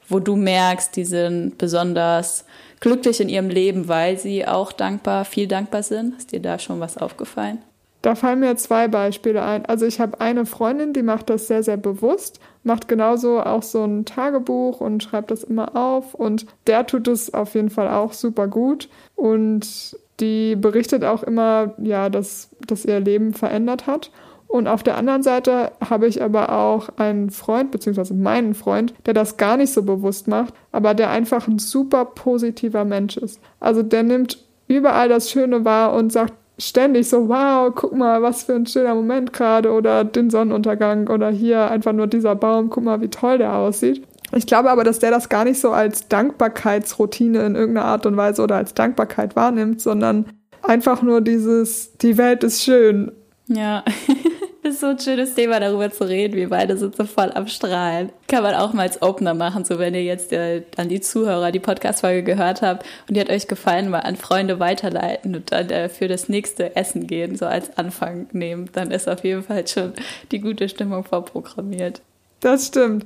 wo 0.10 0.20
du 0.20 0.36
merkst, 0.36 0.96
die 0.96 1.06
sind 1.06 1.58
besonders 1.58 2.46
glücklich 2.80 3.20
in 3.20 3.30
ihrem 3.30 3.50
Leben, 3.50 3.88
weil 3.88 4.18
sie 4.18 4.48
auch 4.48 4.72
dankbar, 4.72 5.25
viel 5.25 5.48
dankbar 5.48 5.84
sind? 5.84 6.18
Ist 6.18 6.32
dir 6.32 6.42
da 6.42 6.60
schon 6.60 6.80
was 6.80 6.98
aufgefallen? 6.98 7.60
Da 8.08 8.16
fallen 8.16 8.40
mir 8.40 8.56
zwei 8.56 8.88
Beispiele 8.88 9.44
ein. 9.44 9.66
Also 9.66 9.86
ich 9.86 10.00
habe 10.00 10.22
eine 10.22 10.46
Freundin, 10.46 10.94
die 10.94 11.04
macht 11.04 11.30
das 11.30 11.48
sehr, 11.48 11.62
sehr 11.62 11.76
bewusst, 11.76 12.40
macht 12.64 12.88
genauso 12.88 13.42
auch 13.42 13.64
so 13.64 13.84
ein 13.84 14.06
Tagebuch 14.06 14.80
und 14.80 15.04
schreibt 15.04 15.30
das 15.30 15.44
immer 15.44 15.76
auf 15.76 16.14
und 16.14 16.46
der 16.68 16.88
tut 16.88 17.10
es 17.10 17.34
auf 17.34 17.54
jeden 17.54 17.70
Fall 17.70 17.90
auch 17.90 18.14
super 18.14 18.48
gut 18.48 18.88
und 19.18 19.98
die 20.22 20.56
berichtet 20.56 21.04
auch 21.04 21.22
immer, 21.22 21.74
ja, 21.80 22.08
dass, 22.10 22.50
dass 22.66 22.86
ihr 22.86 23.02
Leben 23.02 23.34
verändert 23.34 23.88
hat. 23.88 24.10
Und 24.48 24.70
auf 24.70 24.84
der 24.84 24.96
anderen 24.96 25.22
Seite 25.22 25.74
habe 25.84 26.08
ich 26.08 26.24
aber 26.24 26.54
auch 26.54 26.88
einen 26.96 27.30
Freund, 27.30 27.72
beziehungsweise 27.72 28.14
meinen 28.14 28.54
Freund, 28.54 28.94
der 29.06 29.16
das 29.16 29.36
gar 29.36 29.58
nicht 29.58 29.74
so 29.74 29.84
bewusst 29.84 30.30
macht, 30.30 30.54
aber 30.72 30.94
der 30.94 31.10
einfach 31.10 31.50
ein 31.50 31.60
super 31.60 32.06
positiver 32.06 32.86
Mensch 32.86 33.18
ist. 33.18 33.42
Also 33.60 33.84
der 33.84 34.04
nimmt 34.04 34.46
überall 34.70 35.10
das 35.10 35.30
Schöne 35.30 35.66
wahr 35.66 35.94
und 35.94 36.14
sagt, 36.14 36.34
ständig 36.58 37.08
so, 37.08 37.30
wow, 37.30 37.72
guck 37.74 37.96
mal, 37.96 38.22
was 38.22 38.44
für 38.44 38.56
ein 38.56 38.66
schöner 38.66 38.96
Moment 38.96 39.34
gerade 39.34 39.72
oder 39.72 40.04
den 40.04 40.30
Sonnenuntergang 40.30 41.08
oder 41.10 41.30
hier 41.30 41.70
einfach 41.70 41.94
nur 41.94 42.08
dieser 42.08 42.36
Baum, 42.36 42.70
guck 42.70 42.84
mal, 42.84 43.02
wie 43.02 43.10
toll 43.10 43.38
der 43.38 43.54
aussieht. 43.54 44.06
Ich 44.36 44.46
glaube 44.46 44.70
aber, 44.70 44.84
dass 44.84 45.00
der 45.00 45.12
das 45.12 45.30
gar 45.30 45.46
nicht 45.46 45.60
so 45.60 45.72
als 45.72 46.08
Dankbarkeitsroutine 46.08 47.46
in 47.46 47.56
irgendeiner 47.56 47.88
Art 47.88 48.06
und 48.06 48.18
Weise 48.18 48.42
oder 48.42 48.56
als 48.58 48.74
Dankbarkeit 48.74 49.36
wahrnimmt, 49.36 49.82
sondern 49.82 50.26
einfach 50.64 51.02
nur 51.02 51.22
dieses, 51.22 51.98
die 51.98 52.18
Welt 52.18 52.44
ist 52.44 52.64
schön. 52.64 53.12
Ja. 53.48 53.84
Ist 54.68 54.82
so 54.82 54.88
ein 54.88 55.00
schönes 55.00 55.34
Thema, 55.34 55.62
darüber 55.62 55.90
zu 55.90 56.04
reden. 56.04 56.36
Wir 56.36 56.50
beide 56.50 56.76
sind 56.76 56.94
so 56.94 57.06
voll 57.06 57.32
am 57.34 57.48
Strahlen. 57.48 58.10
Kann 58.28 58.44
man 58.44 58.54
auch 58.54 58.74
mal 58.74 58.82
als 58.82 59.02
Opener 59.02 59.34
machen, 59.34 59.64
so 59.64 59.80
wenn 59.80 59.94
ihr 59.94 60.04
jetzt 60.04 60.34
äh, 60.34 60.64
an 60.76 60.90
die 60.90 61.00
Zuhörer 61.00 61.54
die 61.54 61.62
Podcast-Folge 61.62 62.22
gehört 62.24 62.62
habt 62.62 62.86
und 63.08 63.16
die 63.16 63.22
hat 63.22 63.30
euch 63.30 63.48
gefallen, 63.48 63.90
mal 63.90 64.00
an 64.00 64.18
Freunde 64.18 64.60
weiterleiten 64.60 65.36
und 65.38 65.54
dann 65.54 65.70
äh, 65.70 65.88
für 65.88 66.10
das 66.10 66.28
nächste 66.28 66.76
Essen 66.76 67.08
gehen, 67.08 67.38
so 67.38 67.46
als 67.46 67.78
Anfang 67.78 68.28
nehmen. 68.34 68.70
Dann 68.74 68.92
ist 68.92 69.08
auf 69.08 69.24
jeden 69.24 69.44
Fall 69.44 69.66
schon 69.66 69.94
die 70.32 70.42
gute 70.42 70.68
Stimmung 70.68 71.06
vorprogrammiert. 71.06 72.02
Das 72.42 72.68
stimmt. 72.68 73.06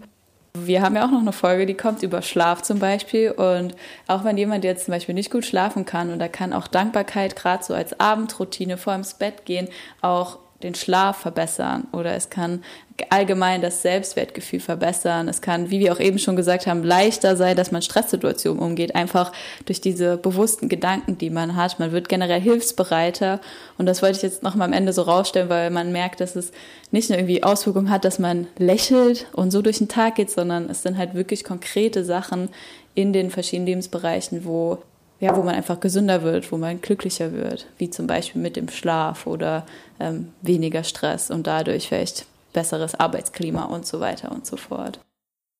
Wir 0.53 0.81
haben 0.81 0.95
ja 0.95 1.05
auch 1.05 1.11
noch 1.11 1.21
eine 1.21 1.31
Folge, 1.31 1.67
die 1.67 1.75
kommt 1.75 2.01
über 2.01 2.23
Schlaf 2.23 2.63
zum 2.63 2.79
Beispiel. 2.79 3.29
Und 3.29 3.75
auch 4.07 4.23
wenn 4.23 4.35
jemand 4.35 4.63
jetzt 4.63 4.85
zum 4.85 4.93
Beispiel 4.93 5.13
nicht 5.13 5.31
gut 5.31 5.45
schlafen 5.45 5.85
kann, 5.85 6.11
und 6.11 6.17
da 6.17 6.27
kann 6.27 6.53
auch 6.53 6.65
Dankbarkeit 6.65 7.35
gerade 7.35 7.63
so 7.63 7.75
als 7.75 7.99
Abendroutine 7.99 8.77
vor 8.77 8.95
ins 8.95 9.13
Bett 9.13 9.45
gehen, 9.45 9.67
auch 10.01 10.39
den 10.63 10.75
Schlaf 10.75 11.17
verbessern 11.17 11.87
oder 11.91 12.15
es 12.15 12.29
kann 12.29 12.63
allgemein 13.09 13.61
das 13.61 13.81
Selbstwertgefühl 13.81 14.59
verbessern. 14.59 15.27
Es 15.27 15.41
kann, 15.41 15.71
wie 15.71 15.79
wir 15.79 15.93
auch 15.93 15.99
eben 15.99 16.19
schon 16.19 16.35
gesagt 16.35 16.67
haben, 16.67 16.83
leichter 16.83 17.35
sein, 17.35 17.55
dass 17.55 17.71
man 17.71 17.81
Stresssituationen 17.81 18.61
umgeht, 18.61 18.95
einfach 18.95 19.31
durch 19.65 19.81
diese 19.81 20.17
bewussten 20.17 20.69
Gedanken, 20.69 21.17
die 21.17 21.29
man 21.29 21.55
hat. 21.55 21.79
Man 21.79 21.91
wird 21.91 22.09
generell 22.09 22.41
hilfsbereiter 22.41 23.39
und 23.77 23.85
das 23.85 24.01
wollte 24.01 24.17
ich 24.17 24.23
jetzt 24.23 24.43
noch 24.43 24.55
mal 24.55 24.65
am 24.65 24.73
Ende 24.73 24.93
so 24.93 25.01
rausstellen, 25.01 25.49
weil 25.49 25.69
man 25.71 25.91
merkt, 25.91 26.21
dass 26.21 26.35
es 26.35 26.51
nicht 26.91 27.09
nur 27.09 27.17
irgendwie 27.17 27.43
Auswirkungen 27.43 27.89
hat, 27.89 28.05
dass 28.05 28.19
man 28.19 28.47
lächelt 28.57 29.25
und 29.33 29.51
so 29.51 29.61
durch 29.61 29.79
den 29.79 29.87
Tag 29.87 30.15
geht, 30.15 30.29
sondern 30.29 30.69
es 30.69 30.83
sind 30.83 30.97
halt 30.97 31.13
wirklich 31.13 31.43
konkrete 31.43 32.03
Sachen 32.03 32.49
in 32.93 33.13
den 33.13 33.31
verschiedenen 33.31 33.67
Lebensbereichen, 33.67 34.45
wo 34.45 34.79
ja, 35.21 35.37
wo 35.37 35.43
man 35.43 35.55
einfach 35.55 35.79
gesünder 35.79 36.23
wird, 36.23 36.51
wo 36.51 36.57
man 36.57 36.81
glücklicher 36.81 37.31
wird, 37.31 37.67
wie 37.77 37.91
zum 37.91 38.07
Beispiel 38.07 38.41
mit 38.41 38.55
dem 38.55 38.67
Schlaf 38.69 39.27
oder 39.27 39.67
ähm, 39.99 40.33
weniger 40.41 40.83
Stress 40.83 41.29
und 41.29 41.45
dadurch 41.45 41.87
vielleicht 41.87 42.25
besseres 42.53 42.99
Arbeitsklima 42.99 43.65
und 43.65 43.85
so 43.85 43.99
weiter 43.99 44.31
und 44.31 44.47
so 44.47 44.57
fort. 44.57 44.99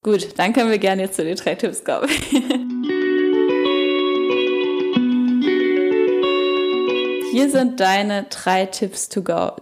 Gut, 0.02 0.36
dann 0.36 0.52
können 0.52 0.70
wir 0.70 0.78
gerne 0.78 1.02
jetzt 1.02 1.14
zu 1.14 1.22
den 1.22 1.36
drei 1.36 1.54
Tipps 1.54 1.84
kommen. 1.84 2.08
Hier 7.30 7.48
sind 7.48 7.78
deine 7.78 8.24
drei 8.24 8.66
Tipps 8.66 9.08
to 9.08 9.22
go. 9.22 9.52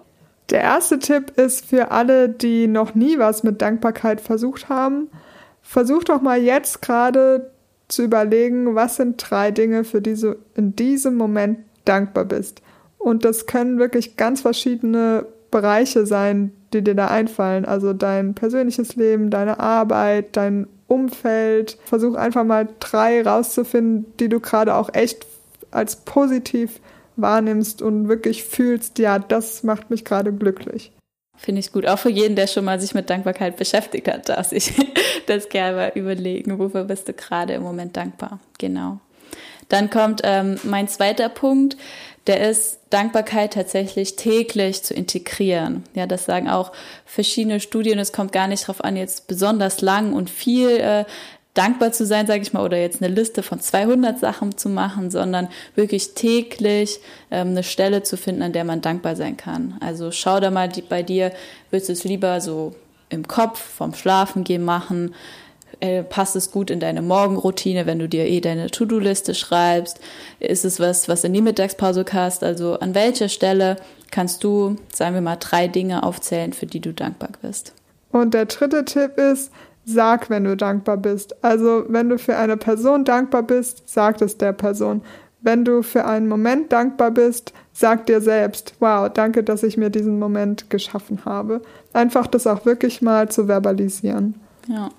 Der 0.48 0.62
erste 0.62 0.98
Tipp 0.98 1.38
ist 1.38 1.66
für 1.66 1.90
alle, 1.90 2.30
die 2.30 2.66
noch 2.68 2.94
nie 2.94 3.18
was 3.18 3.42
mit 3.42 3.60
Dankbarkeit 3.60 4.22
versucht 4.22 4.70
haben. 4.70 5.10
Versuch 5.60 6.04
doch 6.04 6.22
mal 6.22 6.40
jetzt 6.40 6.80
gerade 6.80 7.52
zu 7.92 8.02
überlegen, 8.02 8.74
was 8.74 8.96
sind 8.96 9.16
drei 9.18 9.50
Dinge, 9.50 9.84
für 9.84 10.00
die 10.00 10.14
du 10.14 10.36
in 10.54 10.76
diesem 10.76 11.16
Moment 11.16 11.58
dankbar 11.84 12.24
bist. 12.24 12.62
Und 12.98 13.24
das 13.24 13.46
können 13.46 13.78
wirklich 13.78 14.16
ganz 14.16 14.42
verschiedene 14.42 15.26
Bereiche 15.50 16.06
sein, 16.06 16.52
die 16.72 16.82
dir 16.82 16.94
da 16.94 17.08
einfallen. 17.08 17.64
Also 17.64 17.92
dein 17.92 18.34
persönliches 18.34 18.96
Leben, 18.96 19.30
deine 19.30 19.58
Arbeit, 19.58 20.36
dein 20.36 20.66
Umfeld. 20.86 21.78
Versuch 21.84 22.14
einfach 22.14 22.44
mal 22.44 22.68
drei 22.78 23.22
rauszufinden, 23.22 24.06
die 24.18 24.28
du 24.28 24.40
gerade 24.40 24.74
auch 24.74 24.92
echt 24.92 25.26
als 25.70 25.96
positiv 25.96 26.80
wahrnimmst 27.16 27.82
und 27.82 28.08
wirklich 28.08 28.44
fühlst, 28.44 28.98
ja, 28.98 29.18
das 29.18 29.62
macht 29.62 29.90
mich 29.90 30.04
gerade 30.04 30.32
glücklich. 30.32 30.92
Finde 31.40 31.60
ich 31.60 31.72
gut. 31.72 31.86
Auch 31.86 31.98
für 31.98 32.10
jeden, 32.10 32.36
der 32.36 32.46
schon 32.46 32.66
mal 32.66 32.78
sich 32.78 32.92
mit 32.92 33.08
Dankbarkeit 33.08 33.56
beschäftigt 33.56 34.08
hat, 34.08 34.28
darf 34.28 34.48
sich 34.48 34.74
das 35.26 35.48
gerne 35.48 35.76
mal 35.76 35.92
überlegen. 35.94 36.58
Wofür 36.58 36.84
bist 36.84 37.08
du 37.08 37.14
gerade 37.14 37.54
im 37.54 37.62
Moment 37.62 37.96
dankbar? 37.96 38.40
Genau. 38.58 38.98
Dann 39.70 39.88
kommt 39.88 40.20
ähm, 40.22 40.58
mein 40.64 40.86
zweiter 40.86 41.30
Punkt, 41.30 41.78
der 42.26 42.46
ist 42.50 42.80
Dankbarkeit 42.90 43.54
tatsächlich 43.54 44.16
täglich 44.16 44.82
zu 44.82 44.92
integrieren. 44.92 45.84
Ja, 45.94 46.06
das 46.06 46.26
sagen 46.26 46.50
auch 46.50 46.72
verschiedene 47.06 47.58
Studien. 47.58 47.98
Es 47.98 48.12
kommt 48.12 48.32
gar 48.32 48.46
nicht 48.46 48.64
darauf 48.64 48.84
an, 48.84 48.96
jetzt 48.96 49.26
besonders 49.26 49.80
lang 49.80 50.12
und 50.12 50.28
viel 50.28 50.68
äh, 50.76 51.04
dankbar 51.54 51.92
zu 51.92 52.06
sein, 52.06 52.26
sage 52.26 52.42
ich 52.42 52.52
mal, 52.52 52.64
oder 52.64 52.78
jetzt 52.78 53.02
eine 53.02 53.12
Liste 53.12 53.42
von 53.42 53.60
200 53.60 54.18
Sachen 54.18 54.56
zu 54.56 54.68
machen, 54.68 55.10
sondern 55.10 55.48
wirklich 55.74 56.14
täglich 56.14 57.00
ähm, 57.30 57.48
eine 57.48 57.62
Stelle 57.62 58.02
zu 58.02 58.16
finden, 58.16 58.42
an 58.42 58.52
der 58.52 58.64
man 58.64 58.80
dankbar 58.80 59.16
sein 59.16 59.36
kann. 59.36 59.76
Also 59.80 60.12
schau 60.12 60.40
da 60.40 60.50
mal 60.50 60.68
die, 60.68 60.82
bei 60.82 61.02
dir, 61.02 61.32
willst 61.70 61.88
du 61.88 61.92
es 61.92 62.04
lieber 62.04 62.40
so 62.40 62.74
im 63.08 63.26
Kopf 63.26 63.58
vom 63.58 63.94
Schlafen 63.94 64.44
gehen 64.44 64.64
machen? 64.64 65.14
äh, 65.80 66.02
passt 66.02 66.36
es 66.36 66.50
gut 66.50 66.70
in 66.70 66.80
deine 66.80 67.02
Morgenroutine, 67.02 67.86
wenn 67.86 67.98
du 67.98 68.08
dir 68.08 68.26
eh 68.26 68.40
deine 68.40 68.70
To-Do-Liste 68.70 69.34
schreibst? 69.34 70.00
Ist 70.38 70.64
es 70.64 70.78
was, 70.80 71.08
was 71.08 71.24
in 71.24 71.32
die 71.32 71.42
Mittagspause 71.42 72.04
hast? 72.12 72.44
Also 72.44 72.78
an 72.78 72.94
welcher 72.94 73.28
Stelle 73.28 73.76
kannst 74.10 74.44
du, 74.44 74.76
sagen 74.92 75.14
wir 75.14 75.22
mal, 75.22 75.36
drei 75.36 75.68
Dinge 75.68 76.02
aufzählen, 76.02 76.52
für 76.52 76.66
die 76.66 76.80
du 76.80 76.92
dankbar 76.92 77.30
bist? 77.42 77.72
Und 78.12 78.34
der 78.34 78.46
dritte 78.46 78.84
Tipp 78.84 79.18
ist, 79.18 79.52
sag, 79.84 80.30
wenn 80.30 80.44
du 80.44 80.56
dankbar 80.56 80.96
bist. 80.96 81.42
Also 81.42 81.84
wenn 81.88 82.08
du 82.08 82.18
für 82.18 82.36
eine 82.36 82.56
Person 82.56 83.04
dankbar 83.04 83.42
bist, 83.42 83.82
sag 83.86 84.20
es 84.22 84.38
der 84.38 84.52
Person. 84.52 85.02
Wenn 85.42 85.64
du 85.64 85.82
für 85.82 86.04
einen 86.04 86.28
Moment 86.28 86.70
dankbar 86.72 87.10
bist, 87.10 87.52
sag 87.72 88.06
dir 88.06 88.20
selbst, 88.20 88.74
wow, 88.78 89.08
danke, 89.12 89.42
dass 89.42 89.62
ich 89.62 89.76
mir 89.76 89.90
diesen 89.90 90.18
Moment 90.18 90.68
geschaffen 90.68 91.24
habe. 91.24 91.62
Einfach 91.92 92.26
das 92.26 92.46
auch 92.46 92.66
wirklich 92.66 93.00
mal 93.00 93.30
zu 93.30 93.48
verbalisieren. 93.48 94.34
Ja. 94.68 94.90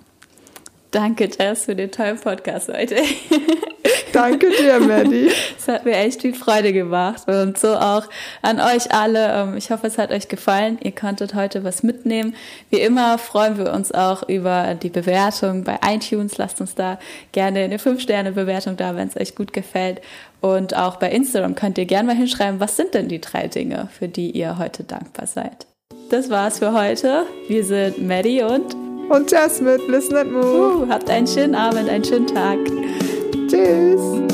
Danke, 0.89 1.29
Jess, 1.29 1.65
für 1.65 1.75
den 1.75 1.91
tollen 1.91 2.17
Podcast 2.17 2.69
heute. 2.69 2.97
Danke 4.13 4.47
dir, 4.49 4.79
Maddie. 4.79 5.29
Es 5.57 5.67
hat 5.67 5.85
mir 5.85 5.95
echt 5.95 6.21
viel 6.21 6.33
Freude 6.33 6.73
gemacht 6.73 7.27
und 7.27 7.57
so 7.57 7.75
auch 7.75 8.03
an 8.41 8.59
euch 8.59 8.91
alle. 8.91 9.31
Ähm, 9.33 9.57
ich 9.57 9.71
hoffe, 9.71 9.87
es 9.87 9.97
hat 9.97 10.11
euch 10.11 10.27
gefallen. 10.27 10.77
Ihr 10.81 10.91
konntet 10.91 11.33
heute 11.33 11.63
was 11.63 11.83
mitnehmen. 11.83 12.35
Wie 12.69 12.79
immer 12.79 13.17
freuen 13.17 13.57
wir 13.57 13.71
uns 13.73 13.91
auch 13.91 14.27
über 14.27 14.75
die 14.75 14.89
Bewertung 14.89 15.63
bei 15.63 15.79
iTunes. 15.87 16.37
Lasst 16.37 16.61
uns 16.61 16.75
da 16.75 16.99
gerne 17.31 17.59
eine 17.59 17.77
5-Sterne-Bewertung 17.77 18.77
da, 18.77 18.95
wenn 18.95 19.07
es 19.07 19.17
euch 19.17 19.35
gut 19.35 19.53
gefällt. 19.53 20.01
Und 20.41 20.75
auch 20.75 20.97
bei 20.97 21.11
Instagram 21.11 21.55
könnt 21.55 21.77
ihr 21.77 21.85
gerne 21.85 22.07
mal 22.07 22.15
hinschreiben, 22.15 22.59
was 22.59 22.75
sind 22.75 22.93
denn 22.93 23.07
die 23.07 23.21
drei 23.21 23.47
Dinge, 23.47 23.89
für 23.97 24.07
die 24.07 24.31
ihr 24.31 24.57
heute 24.57 24.83
dankbar 24.83 25.27
seid. 25.27 25.67
Das 26.09 26.29
war's 26.29 26.59
für 26.59 26.73
heute. 26.73 27.25
Wir 27.47 27.63
sind 27.63 28.05
Maddie 28.05 28.41
und 28.41 28.75
und 29.11 29.29
Jasmine, 29.29 29.77
Listen 29.87 30.15
and 30.15 30.31
Move. 30.31 30.85
Uh, 30.85 30.89
habt 30.89 31.09
einen 31.09 31.27
schönen 31.27 31.53
Abend, 31.53 31.89
einen 31.89 32.03
schönen 32.03 32.27
Tag. 32.27 32.59
Tschüss. 33.31 34.30